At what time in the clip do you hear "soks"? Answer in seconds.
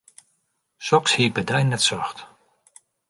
0.87-1.11